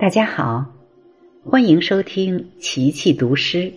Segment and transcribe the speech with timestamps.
[0.00, 0.64] 大家好，
[1.44, 3.70] 欢迎收听琪琪读诗。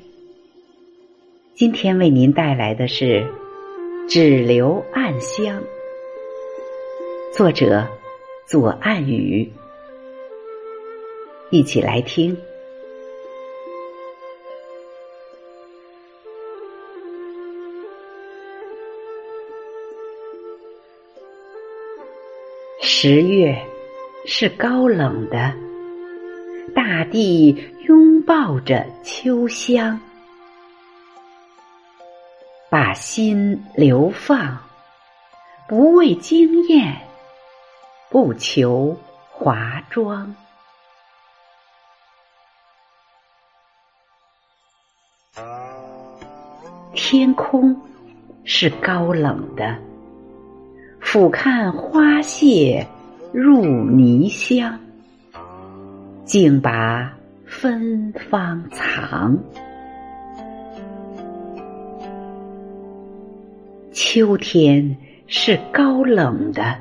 [1.54, 3.28] 今天为您带来的是
[4.08, 5.62] 《只留暗香》，
[7.36, 7.86] 作者
[8.48, 9.52] 左岸雨。
[11.52, 12.38] 一起来听。
[22.80, 23.54] 十月
[24.26, 25.54] 是高冷的。
[26.74, 27.52] 大地
[27.88, 30.00] 拥抱着秋香，
[32.70, 34.58] 把心流放，
[35.68, 36.96] 不为惊艳，
[38.10, 38.98] 不求
[39.30, 40.34] 华妆。
[46.96, 47.80] 天空
[48.46, 49.78] 是高冷的，
[51.00, 52.88] 俯瞰花谢
[53.32, 54.80] 入泥香。
[56.34, 57.16] 竟把
[57.46, 59.38] 芬芳藏。
[63.92, 66.80] 秋天是高冷的，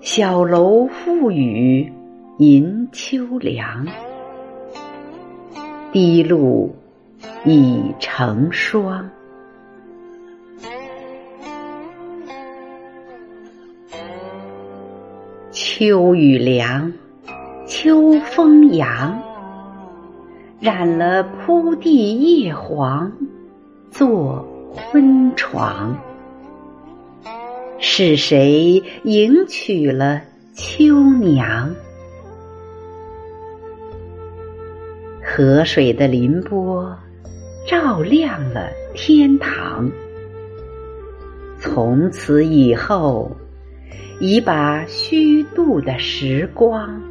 [0.00, 1.92] 小楼覆雨
[2.38, 3.86] 迎秋凉，
[5.92, 6.74] 滴露
[7.44, 9.10] 已成霜。
[15.50, 16.90] 秋雨凉。
[17.76, 19.20] 秋风扬，
[20.60, 23.10] 染了铺地叶黄，
[23.90, 25.98] 做婚床。
[27.80, 30.20] 是谁迎娶了
[30.54, 31.68] 秋娘？
[35.20, 36.96] 河水的凌波，
[37.66, 39.90] 照亮了天堂。
[41.58, 43.36] 从此以后，
[44.20, 47.02] 已把虚度的时光。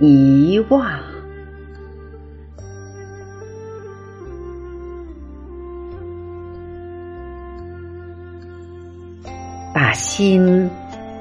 [0.00, 1.00] 遗忘，
[9.72, 10.68] 把心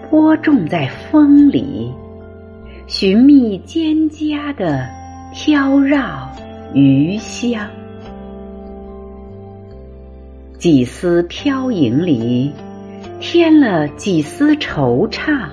[0.10, 1.94] 播种在风里，
[2.88, 4.90] 寻觅蒹葭的
[5.34, 6.28] 飘绕
[6.74, 7.70] 余香。
[10.58, 12.52] 几丝飘影里，
[13.20, 15.48] 添了几丝惆怅。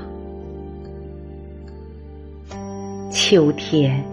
[3.30, 4.04] 秋天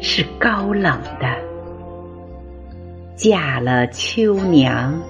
[0.00, 1.38] 是高冷的，
[3.14, 5.00] 嫁了秋娘，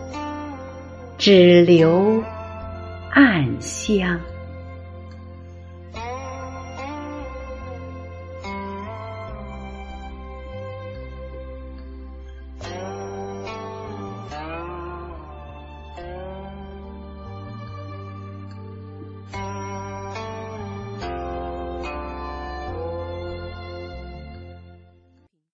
[1.16, 2.22] 只留
[3.08, 4.20] 暗香。